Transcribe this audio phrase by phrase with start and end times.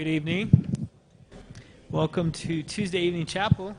[0.00, 0.88] Good evening.
[1.90, 3.76] Welcome to Tuesday Evening Chapel.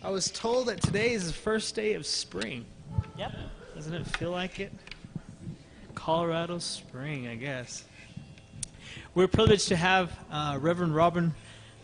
[0.00, 2.64] I was told that today is the first day of spring.
[3.18, 3.32] Yep.
[3.74, 4.70] Doesn't it feel like it?
[5.96, 7.84] Colorado spring, I guess.
[9.16, 11.34] We're privileged to have uh, Reverend Robin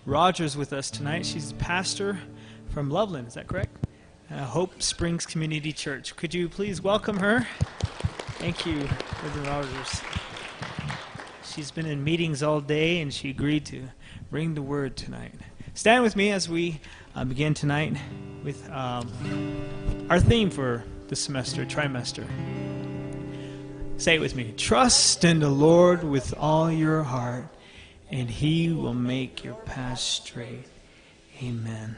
[0.06, 1.26] Rodgers with us tonight.
[1.26, 2.20] She's a pastor
[2.68, 3.84] from Loveland, is that correct?
[4.30, 6.14] Uh, Hope Springs Community Church.
[6.14, 7.48] Could you please welcome her?
[8.38, 8.88] Thank you,
[9.24, 10.17] Reverend Rodgers.
[11.58, 13.88] She's been in meetings all day and she agreed to
[14.30, 15.34] bring the word tonight.
[15.74, 16.80] Stand with me as we
[17.16, 17.96] uh, begin tonight
[18.44, 19.10] with um,
[20.08, 22.24] our theme for the semester, trimester.
[23.96, 24.54] Say it with me.
[24.56, 27.48] Trust in the Lord with all your heart,
[28.08, 30.66] and he will make your path straight.
[31.42, 31.96] Amen.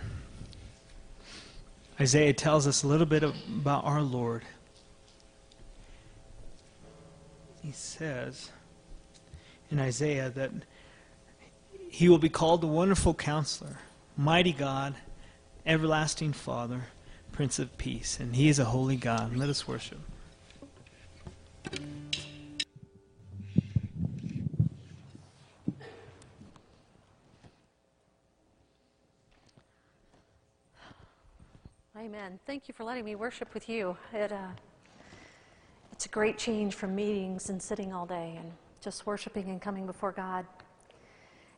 [2.01, 4.43] Isaiah tells us a little bit about our Lord.
[7.63, 8.53] He says
[9.71, 10.51] in Isaiah that
[11.89, 13.79] he will be called the Wonderful Counselor,
[14.17, 14.95] Mighty God,
[15.67, 16.87] Everlasting Father,
[17.33, 18.19] Prince of Peace.
[18.21, 19.37] And he is a holy God.
[19.37, 19.99] Let us worship.
[31.97, 32.39] Amen.
[32.47, 33.97] Thank you for letting me worship with you.
[34.13, 34.49] It, uh,
[35.93, 39.87] it's a great change from meetings and sitting all day and just worshiping and coming
[39.87, 40.47] before God.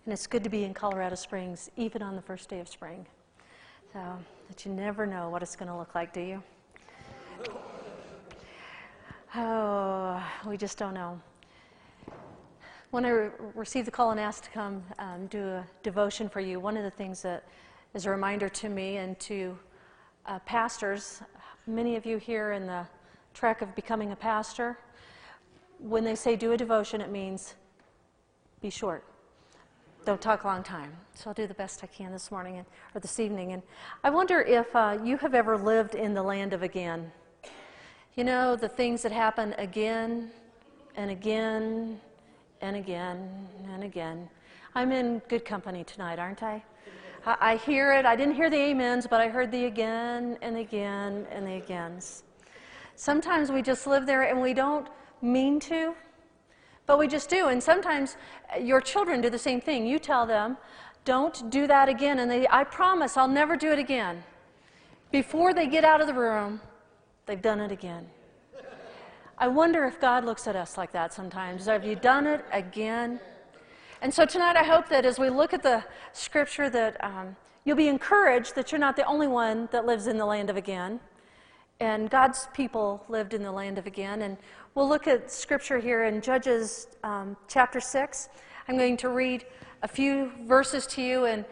[0.04, 3.06] And it's good to be in Colorado Springs, even on the first day of spring.
[3.92, 4.00] So
[4.48, 6.42] that you never know what it's going to look like, do you?
[9.36, 11.20] Oh, we just don't know.
[12.90, 16.40] When I re- received the call and asked to come um, do a devotion for
[16.40, 17.44] you, one of the things that
[17.94, 19.56] is a reminder to me and to
[20.26, 21.22] uh, pastors,
[21.66, 22.84] many of you here in the
[23.32, 24.76] track of becoming a pastor,
[25.82, 27.54] when they say do a devotion, it means
[28.60, 29.04] be short.
[30.04, 30.92] Don't talk a long time.
[31.14, 33.52] So I'll do the best I can this morning and, or this evening.
[33.52, 33.62] And
[34.02, 37.12] I wonder if uh, you have ever lived in the land of again.
[38.16, 40.30] You know, the things that happen again
[40.96, 42.00] and again
[42.60, 44.28] and again and again.
[44.74, 46.62] I'm in good company tonight, aren't I?
[47.26, 48.04] I, I hear it.
[48.04, 52.24] I didn't hear the amens, but I heard the again and again and the agains.
[52.96, 54.88] Sometimes we just live there and we don't
[55.22, 55.94] mean to,
[56.86, 57.48] but we just do.
[57.48, 58.16] And sometimes
[58.54, 59.86] uh, your children do the same thing.
[59.86, 60.56] You tell them,
[61.04, 62.18] don't do that again.
[62.18, 64.22] And they, I promise I'll never do it again.
[65.10, 66.60] Before they get out of the room,
[67.26, 68.06] they've done it again.
[69.38, 71.66] I wonder if God looks at us like that sometimes.
[71.66, 73.20] Have you done it again?
[74.00, 77.76] And so tonight, I hope that as we look at the scripture, that um, you'll
[77.76, 81.00] be encouraged that you're not the only one that lives in the land of again.
[81.82, 84.22] And God's people lived in the land of again.
[84.22, 84.36] And
[84.76, 88.28] we'll look at scripture here in Judges um, chapter 6.
[88.68, 89.46] I'm going to read
[89.82, 91.44] a few verses to you and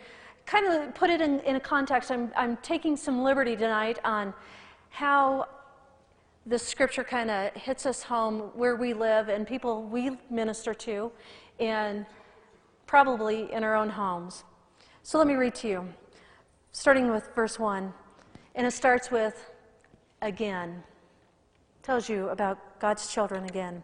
[0.46, 2.12] kind of put it in, in a context.
[2.12, 4.32] I'm, I'm taking some liberty tonight on
[4.90, 5.48] how
[6.46, 11.10] the scripture kind of hits us home where we live and people we minister to,
[11.58, 12.06] and
[12.86, 14.44] probably in our own homes.
[15.02, 15.88] So let me read to you,
[16.70, 17.92] starting with verse 1.
[18.54, 19.49] And it starts with,
[20.22, 20.82] again.
[21.82, 23.82] Tells you about God's children again.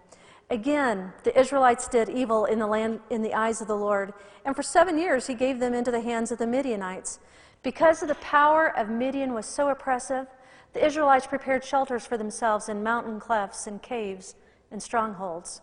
[0.51, 4.13] Again, the Israelites did evil in the land in the eyes of the Lord,
[4.45, 7.19] and for seven years he gave them into the hands of the Midianites.
[7.63, 10.27] Because of the power of Midian was so oppressive,
[10.73, 14.37] the Israelites prepared shelters for themselves in mountain clefts and caves
[14.71, 15.63] and strongholds.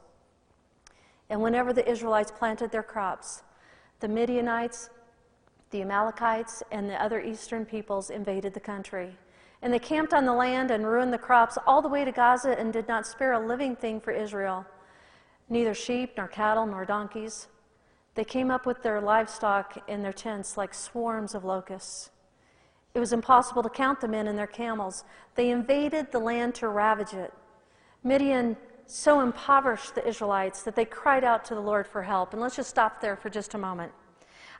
[1.29, 3.43] And whenever the Israelites planted their crops,
[4.01, 4.89] the Midianites,
[5.69, 9.15] the Amalekites, and the other eastern peoples invaded the country.
[9.63, 12.59] And they camped on the land and ruined the crops all the way to Gaza
[12.59, 14.65] and did not spare a living thing for Israel,
[15.47, 17.47] neither sheep, nor cattle, nor donkeys.
[18.15, 22.11] They came up with their livestock in their tents like swarms of locusts.
[22.93, 25.05] It was impossible to count the men and their camels.
[25.35, 27.33] They invaded the land to ravage it.
[28.03, 32.33] Midian so impoverished the Israelites that they cried out to the Lord for help.
[32.33, 33.93] And let's just stop there for just a moment.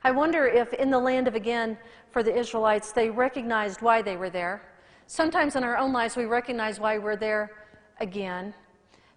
[0.02, 1.76] I wonder if in the land of again
[2.10, 4.62] for the Israelites, they recognized why they were there.
[5.06, 7.50] Sometimes in our own lives, we recognize why we're there
[8.00, 8.54] again.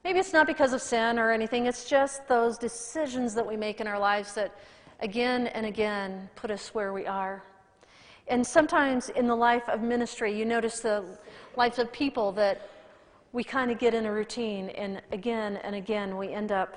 [0.03, 3.81] Maybe it's not because of sin or anything, it's just those decisions that we make
[3.81, 4.53] in our lives that
[4.99, 7.43] again and again put us where we are.
[8.27, 11.05] And sometimes in the life of ministry, you notice the
[11.55, 12.69] lives of people that
[13.31, 16.75] we kind of get in a routine, and again and again, we end up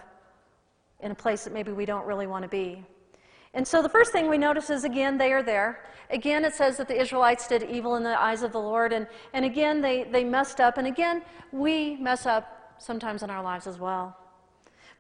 [1.00, 2.84] in a place that maybe we don't really want to be.
[3.52, 5.85] And so the first thing we notice is again, they are there.
[6.11, 8.93] Again, it says that the Israelites did evil in the eyes of the Lord.
[8.93, 10.79] And, and again, they, they messed up.
[10.79, 14.17] And again, we mess up sometimes in our lives as well.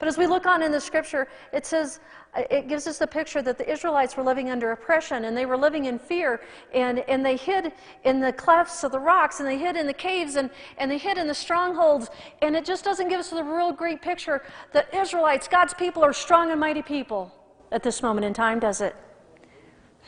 [0.00, 2.00] But as we look on in the scripture, it says,
[2.34, 5.44] uh, it gives us the picture that the Israelites were living under oppression and they
[5.44, 6.40] were living in fear
[6.72, 7.72] and, and they hid
[8.04, 10.48] in the clefts of the rocks and they hid in the caves and,
[10.78, 12.08] and they hid in the strongholds.
[12.40, 14.42] And it just doesn't give us the real great picture
[14.72, 17.30] that Israelites, God's people, are strong and mighty people
[17.72, 18.94] at this moment in time, does it?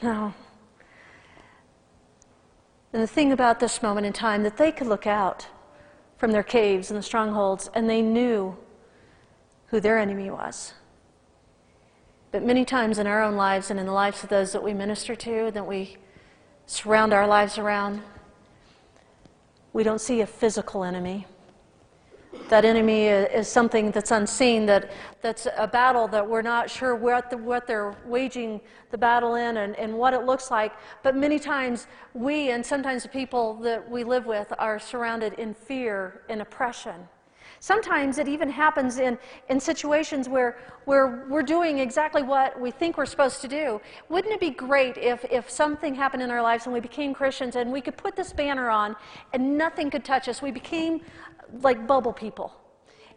[0.03, 0.35] No.
[2.93, 5.47] And the thing about this moment in time that they could look out
[6.19, 8.57] from their caves and the strongholds and they knew
[9.67, 10.75] who their enemy was.
[12.31, 14.75] But many times in our own lives and in the lives of those that we
[14.75, 15.97] minister to, that we
[16.67, 18.03] surround our lives around,
[19.73, 21.27] we don't see a physical enemy.
[22.49, 24.91] That enemy is something that's unseen, that,
[25.21, 29.59] that's a battle that we're not sure what, the, what they're waging the battle in
[29.59, 30.73] and, and what it looks like.
[31.03, 35.53] But many times we and sometimes the people that we live with are surrounded in
[35.53, 37.09] fear and oppression.
[37.63, 39.17] Sometimes it even happens in,
[39.49, 43.81] in situations where, where we're doing exactly what we think we're supposed to do.
[44.09, 47.55] Wouldn't it be great if, if something happened in our lives and we became Christians
[47.55, 48.97] and we could put this banner on
[49.33, 50.43] and nothing could touch us?
[50.43, 51.03] We became
[51.61, 52.53] like bubble people.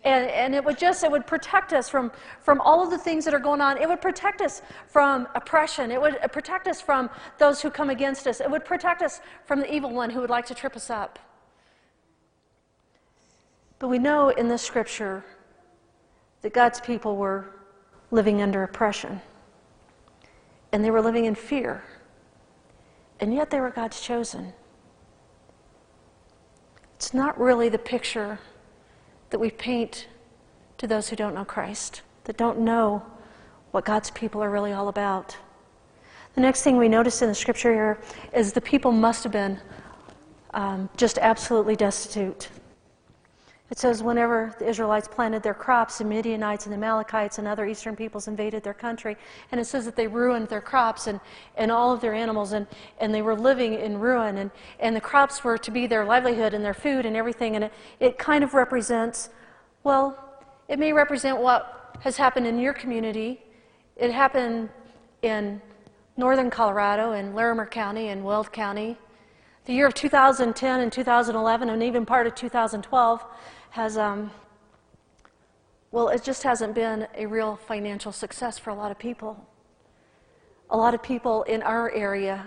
[0.03, 3.25] And, and, it would just it would protect us from, from all of the things
[3.25, 6.79] that are going on it would protect us from oppression it would uh, protect us
[6.79, 7.09] from
[7.39, 10.29] those who come against us it would protect us from the evil one who would
[10.29, 11.17] like to trip us up
[13.79, 15.25] but we know in the scripture
[16.43, 17.49] that God's people were
[18.11, 19.19] living under oppression
[20.71, 21.83] and they were living in fear.
[23.19, 24.53] And yet they were God's chosen.
[26.95, 28.39] It's not really the picture
[29.29, 30.07] that we paint
[30.77, 33.05] to those who don't know Christ, that don't know
[33.71, 35.35] what God's people are really all about.
[36.35, 37.99] The next thing we notice in the scripture here
[38.33, 39.59] is the people must have been
[40.53, 42.49] um, just absolutely destitute.
[43.71, 47.65] It says, whenever the Israelites planted their crops, the Midianites and the Amalekites and other
[47.65, 49.17] eastern peoples invaded their country.
[49.51, 51.19] And it says that they ruined their crops and,
[51.57, 52.67] and all of their animals, and,
[52.99, 54.37] and they were living in ruin.
[54.37, 57.55] And, and the crops were to be their livelihood and their food and everything.
[57.55, 59.29] And it, it kind of represents,
[59.83, 60.15] well,
[60.67, 63.41] it may represent what has happened in your community.
[63.95, 64.69] It happened
[65.23, 65.59] in
[66.17, 68.95] northern Colorado, in Larimer County, and Weld County.
[69.65, 73.25] The year of 2010 and 2011, and even part of 2012
[73.71, 74.29] has, um,
[75.91, 79.43] well, it just hasn't been a real financial success for a lot of people.
[80.69, 82.45] A lot of people in our area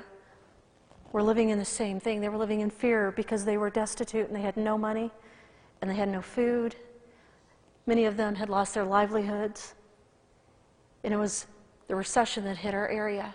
[1.10, 2.20] were living in the same thing.
[2.20, 5.10] They were living in fear because they were destitute and they had no money
[5.82, 6.76] and they had no food.
[7.86, 9.74] Many of them had lost their livelihoods.
[11.02, 11.46] And it was
[11.88, 13.34] the recession that hit our area.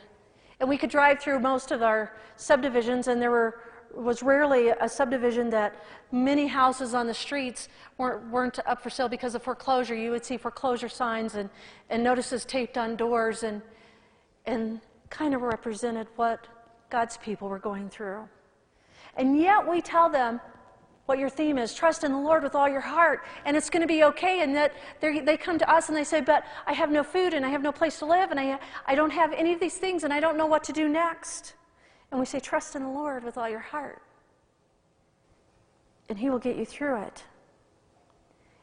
[0.61, 3.59] And we could drive through most of our subdivisions, and there were
[3.93, 5.75] was rarely a subdivision that
[6.11, 9.95] many houses on the streets weren't, weren't up for sale because of foreclosure.
[9.95, 11.49] You would see foreclosure signs and,
[11.89, 13.61] and notices taped on doors and,
[14.45, 16.47] and kind of represented what
[16.89, 18.27] God's people were going through.
[19.15, 20.39] And yet we tell them
[21.05, 23.81] what your theme is trust in the Lord with all your heart, and it's going
[23.81, 24.41] to be okay.
[24.41, 27.45] And that they come to us and they say, But I have no food and
[27.45, 30.03] I have no place to live and I, I don't have any of these things
[30.03, 31.53] and I don't know what to do next.
[32.13, 33.99] And we say, Trust in the Lord with all your heart,
[36.07, 37.23] and He will get you through it.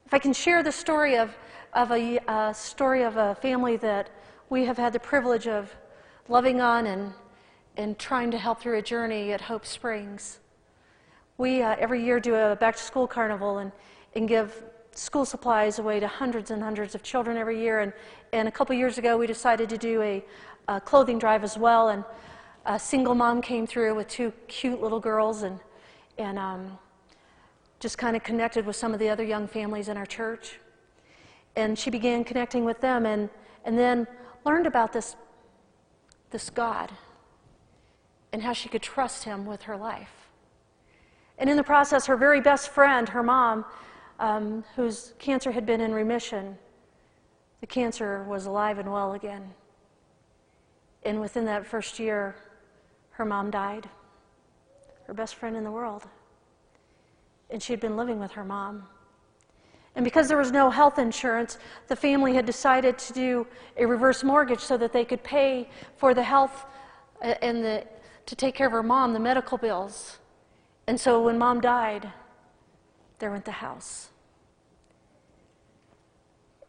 [0.06, 1.36] If I can share the story of,
[1.72, 4.08] of a, story of a family that
[4.50, 5.74] we have had the privilege of
[6.28, 7.12] loving on and,
[7.76, 10.38] and trying to help through a journey at Hope Springs.
[11.36, 13.72] We uh, every year do a back to school carnival and,
[14.14, 17.80] and give school supplies away to hundreds and hundreds of children every year.
[17.80, 17.92] And,
[18.32, 20.24] and a couple years ago, we decided to do a,
[20.68, 21.88] a clothing drive as well.
[21.88, 22.04] And
[22.66, 25.58] a single mom came through with two cute little girls and,
[26.18, 26.78] and um,
[27.78, 30.58] just kind of connected with some of the other young families in our church.
[31.56, 33.30] And she began connecting with them and,
[33.64, 34.06] and then
[34.44, 35.16] learned about this,
[36.30, 36.90] this God
[38.32, 40.28] and how she could trust him with her life.
[41.38, 43.64] And in the process, her very best friend, her mom,
[44.18, 46.58] um, whose cancer had been in remission,
[47.60, 49.50] the cancer was alive and well again.
[51.02, 52.36] And within that first year,
[53.20, 53.86] her mom died,
[55.06, 56.04] her best friend in the world.
[57.50, 58.84] And she had been living with her mom.
[59.94, 61.58] And because there was no health insurance,
[61.88, 63.46] the family had decided to do
[63.76, 66.64] a reverse mortgage so that they could pay for the health
[67.22, 67.86] uh, and the,
[68.24, 70.18] to take care of her mom, the medical bills.
[70.86, 72.10] And so when mom died,
[73.18, 74.08] there went the house.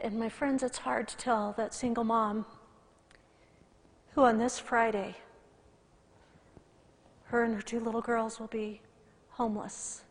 [0.01, 2.46] And my friends, it's hard to tell that single mom
[4.15, 5.15] who on this Friday
[7.31, 8.81] her and her two little girls will be
[9.29, 10.03] homeless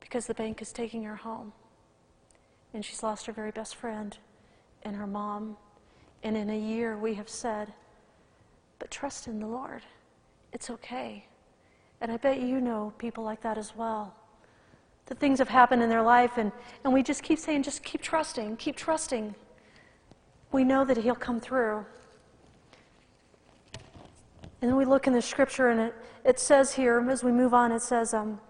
[0.00, 1.52] because the bank is taking her home.
[2.74, 4.18] And she's lost her very best friend
[4.82, 5.56] and her mom.
[6.24, 7.72] And in a year, we have said,
[8.80, 9.82] but trust in the Lord.
[10.52, 11.26] It's okay.
[12.00, 14.12] And I bet you know people like that as well.
[15.06, 16.50] That things have happened in their life, and,
[16.82, 19.34] and we just keep saying, just keep trusting, keep trusting.
[20.50, 21.84] We know that He'll come through.
[24.60, 27.54] And then we look in the scripture, and it, it says here, as we move
[27.54, 28.40] on, it says, um,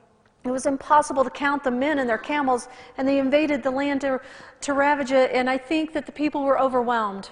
[0.45, 4.01] it was impossible to count the men and their camels, and they invaded the land
[4.01, 4.21] to,
[4.63, 7.31] to ravage it, and I think that the people were overwhelmed.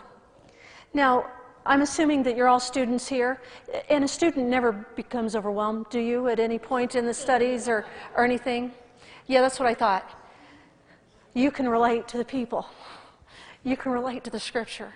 [0.94, 1.26] Now,
[1.66, 3.40] I'm assuming that you're all students here,
[3.90, 7.85] and a student never becomes overwhelmed, do you, at any point in the studies or,
[8.16, 8.73] or anything?
[9.26, 10.08] Yeah, that's what I thought.
[11.35, 12.66] You can relate to the people,
[13.64, 14.92] you can relate to the scripture,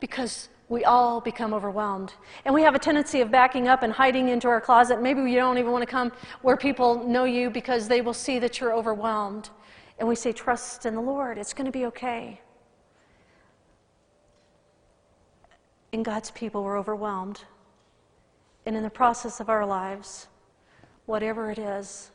[0.00, 2.14] because we all become overwhelmed.
[2.44, 5.00] And we have a tendency of backing up and hiding into our closet.
[5.00, 6.10] Maybe you don't even want to come
[6.42, 9.50] where people know you because they will see that you're overwhelmed.
[9.98, 12.40] And we say, Trust in the Lord, it's going to be okay.
[15.92, 17.42] And God's people were overwhelmed.
[18.66, 20.28] And in the process of our lives,
[21.04, 22.10] whatever it is,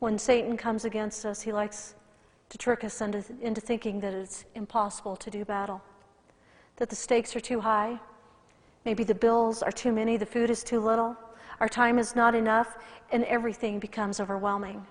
[0.00, 1.94] when Satan comes against us, he likes
[2.48, 5.80] to trick us into, into thinking that it's impossible to do battle
[6.80, 8.00] that the stakes are too high.
[8.86, 11.14] Maybe the bills are too many, the food is too little,
[11.60, 12.78] our time is not enough,
[13.12, 14.84] and everything becomes overwhelming.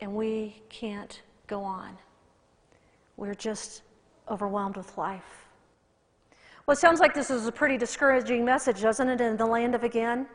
[0.00, 1.98] And we can't go on.
[3.16, 3.82] We're just
[4.30, 5.48] overwhelmed with life.
[6.66, 9.74] Well, it sounds like this is a pretty discouraging message, doesn't it, in the land
[9.74, 10.28] of again?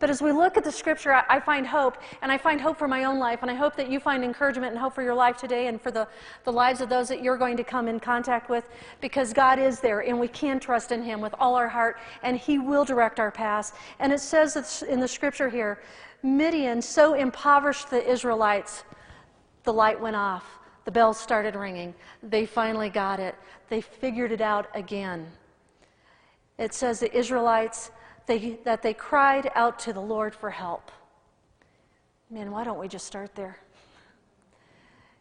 [0.00, 2.78] But as we look at the scripture, I, I, find hope, and I find hope
[2.78, 5.14] for my own life, and I hope that you find encouragement and hope for your
[5.14, 6.08] life today and for the,
[6.44, 8.64] the lives of those that you're going to come in contact with,
[9.02, 12.38] because God is there, and we can trust in Him with all our heart, and
[12.38, 13.74] He will direct our paths.
[13.98, 15.80] And it says in the scripture here
[16.22, 18.84] Midian so impoverished the Israelites,
[19.64, 20.58] the light went off.
[20.86, 21.94] The bells started ringing.
[22.22, 23.34] They finally got it.
[23.68, 25.26] They figured it out again.
[26.58, 27.90] It says the Israelites
[28.30, 30.92] they, that they cried out to the Lord for help.
[32.30, 33.58] Man, why don't we just start there?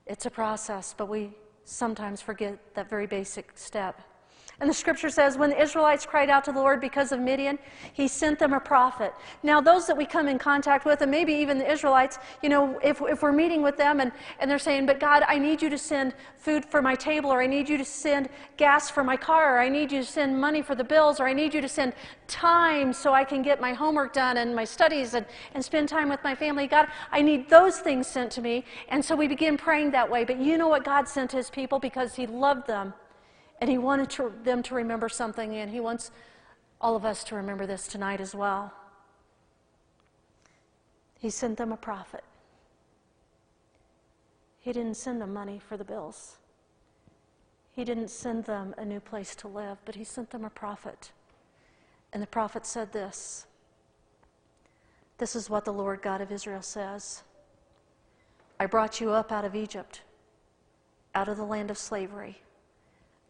[0.05, 1.31] It's a process, but we
[1.65, 3.99] sometimes forget that very basic step.
[4.61, 7.57] And the scripture says, when the Israelites cried out to the Lord because of Midian,
[7.93, 9.13] he sent them a prophet.
[9.41, 12.77] Now, those that we come in contact with, and maybe even the Israelites, you know,
[12.83, 15.69] if, if we're meeting with them and, and they're saying, But God, I need you
[15.69, 19.15] to send food for my table, or I need you to send gas for my
[19.15, 21.61] car, or I need you to send money for the bills, or I need you
[21.61, 21.93] to send
[22.27, 26.09] time so I can get my homework done and my studies and, and spend time
[26.09, 26.67] with my family.
[26.67, 28.65] God, I need those things sent to me.
[28.89, 30.25] And so we begin praying that way.
[30.25, 32.93] But you know what God sent his people because he loved them.
[33.59, 36.11] And he wanted to, them to remember something, and he wants
[36.81, 38.73] all of us to remember this tonight as well.
[41.19, 42.23] He sent them a prophet.
[44.61, 46.37] He didn't send them money for the bills.
[47.71, 51.11] He didn't send them a new place to live, but he sent them a prophet.
[52.11, 53.45] And the prophet said this
[55.17, 57.23] This is what the Lord God of Israel says
[58.59, 60.01] I brought you up out of Egypt,
[61.15, 62.41] out of the land of slavery.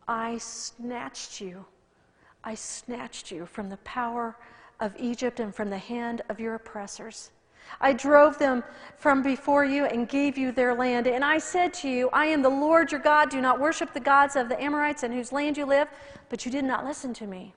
[0.09, 1.67] I snatched you.
[2.43, 4.35] I snatched you from the power
[4.79, 7.29] of Egypt and from the hand of your oppressors.
[7.79, 8.63] I drove them
[8.97, 11.05] from before you and gave you their land.
[11.05, 13.29] And I said to you, I am the Lord your God.
[13.29, 15.87] Do not worship the gods of the Amorites in whose land you live.
[16.29, 17.53] But you did not listen to me.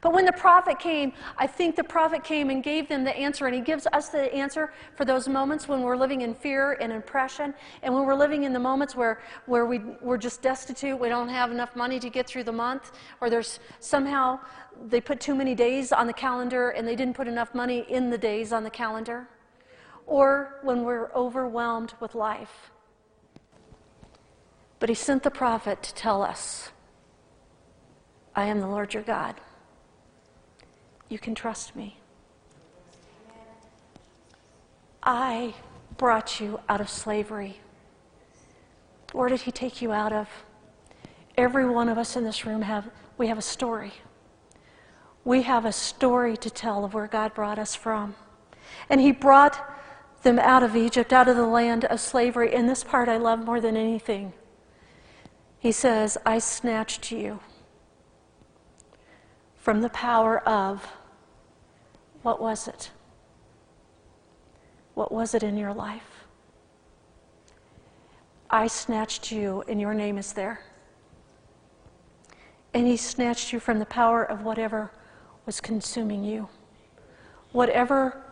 [0.00, 3.46] But when the prophet came, I think the prophet came and gave them the answer,
[3.46, 6.92] and he gives us the answer for those moments when we're living in fear and
[6.92, 11.08] oppression, and when we're living in the moments where, where we, we're just destitute, we
[11.08, 14.38] don't have enough money to get through the month, or there's somehow
[14.86, 18.10] they put too many days on the calendar and they didn't put enough money in
[18.10, 19.28] the days on the calendar,
[20.06, 22.70] or when we're overwhelmed with life.
[24.78, 26.70] But he sent the prophet to tell us,
[28.34, 29.34] I am the Lord your God.
[31.08, 31.98] You can trust me.
[35.02, 35.54] I
[35.96, 37.60] brought you out of slavery.
[39.12, 40.28] Where did he take you out of?
[41.36, 43.92] Every one of us in this room have we have a story.
[45.24, 48.14] We have a story to tell of where God brought us from.
[48.88, 49.60] And he brought
[50.22, 52.54] them out of Egypt, out of the land of slavery.
[52.54, 54.32] And this part I love more than anything.
[55.58, 57.40] He says, I snatched you
[59.56, 60.86] from the power of
[62.28, 62.90] what was it?
[64.92, 66.26] What was it in your life?
[68.50, 70.60] I snatched you, and your name is there.
[72.74, 74.90] And He snatched you from the power of whatever
[75.46, 76.50] was consuming you,
[77.52, 78.22] whatever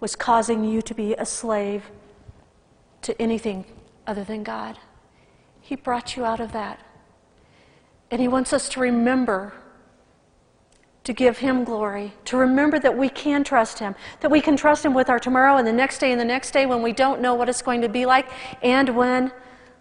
[0.00, 1.82] was causing you to be a slave
[3.02, 3.66] to anything
[4.06, 4.78] other than God.
[5.60, 6.80] He brought you out of that.
[8.10, 9.52] And He wants us to remember
[11.08, 14.84] to give Him glory, to remember that we can trust Him, that we can trust
[14.84, 17.22] Him with our tomorrow and the next day and the next day when we don't
[17.22, 18.28] know what it's going to be like,
[18.62, 19.32] and when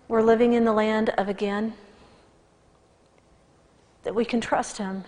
[0.07, 1.73] we're living in the land of again.
[4.03, 5.03] That we can trust Him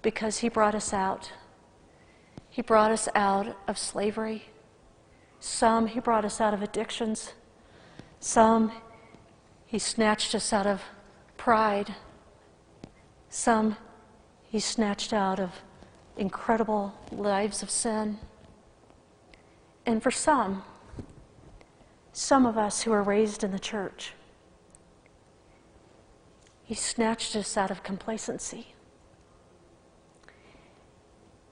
[0.00, 1.30] because He brought us out.
[2.48, 4.46] He brought us out of slavery.
[5.40, 7.34] Some, He brought us out of addictions.
[8.18, 8.72] Some,
[9.66, 10.80] He snatched us out of
[11.36, 11.96] pride.
[13.28, 13.76] Some,
[14.48, 15.62] He snatched out of
[16.16, 18.18] incredible lives of sin.
[19.84, 20.64] And for some,
[22.12, 24.14] some of us who were raised in the church,
[26.64, 28.74] He snatched us out of complacency.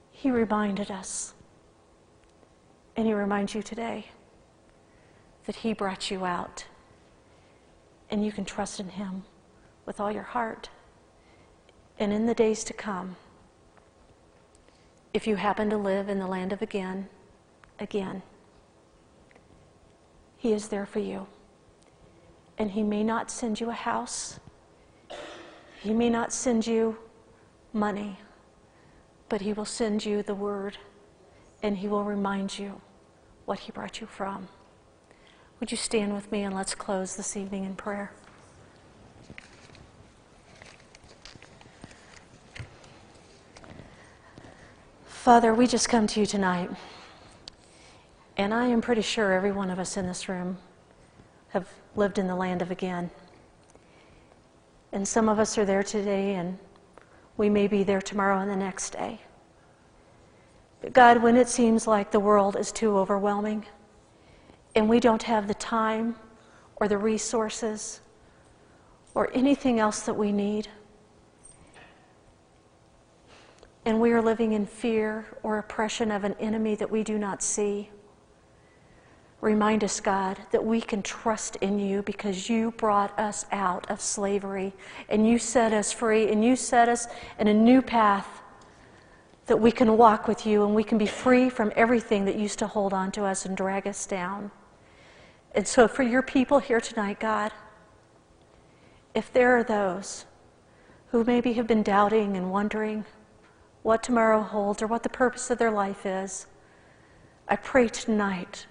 [0.09, 1.35] He reminded us,
[2.95, 4.07] and He reminds you today,
[5.45, 6.65] that He brought you out,
[8.09, 9.23] and you can trust in Him
[9.85, 10.69] with all your heart.
[11.99, 13.15] And in the days to come,
[15.13, 17.09] if you happen to live in the land of again,
[17.79, 18.21] again,
[20.37, 21.27] He is there for you.
[22.57, 24.39] And He may not send you a house,
[25.81, 26.97] He may not send you
[27.73, 28.17] money
[29.29, 30.77] but He will send you the word
[31.61, 32.81] and He will remind you
[33.45, 34.47] what He brought you from.
[35.59, 38.11] Would you stand with me and let's close this evening in prayer?
[45.27, 46.69] Father, we just come to you tonight,
[48.37, 50.57] and I am pretty sure every one of us in this room
[51.49, 51.67] have
[51.97, 53.11] lived in the land of again.
[54.93, 56.57] And some of us are there today, and
[57.35, 59.19] we may be there tomorrow and the next day.
[60.79, 63.65] But God, when it seems like the world is too overwhelming
[64.75, 66.15] and we don't have the time
[66.77, 67.99] or the resources
[69.13, 70.69] or anything else that we need,
[73.87, 77.41] and we are living in fear or oppression of an enemy that we do not
[77.41, 77.89] see,
[79.39, 84.01] Remind us, God, that we can trust in you because you brought us out of
[84.01, 84.73] slavery
[85.09, 88.41] and you set us free and you set us in a new path
[89.45, 92.57] that we can walk with you and we can be free from everything that used
[92.59, 94.49] to hold on to us and drag us down.
[95.53, 97.53] And so, for your people here tonight, God,
[99.13, 100.25] if there are those
[101.11, 103.05] who maybe have been doubting and wondering
[103.87, 106.47] what tomorrow holds or what the purpose of their life is,
[107.47, 108.65] I pray tonight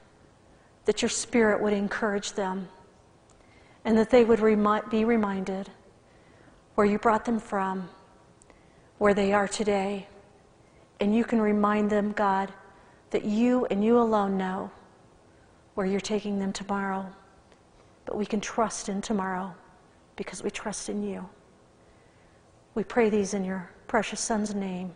[0.84, 2.68] that your spirit would encourage them
[3.86, 5.70] and that they would remi- be reminded
[6.74, 7.88] where you brought them from,
[8.98, 10.06] where they are today.
[11.00, 12.52] And you can remind them, God,
[13.08, 14.70] that you and you alone know
[15.76, 17.10] where you're taking them tomorrow.
[18.04, 19.54] But we can trust in tomorrow
[20.14, 21.26] because we trust in you.
[22.74, 24.92] We pray these in your precious Son's name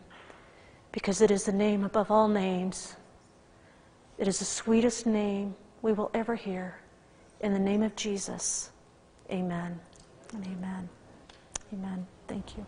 [0.93, 2.97] because it is the name above all names.
[4.19, 6.79] It is the sweetest name we will ever hear.
[7.41, 8.71] In the name of Jesus,
[9.31, 9.81] amen
[10.33, 10.89] and amen.
[11.73, 12.07] Amen.
[12.27, 12.67] Thank you.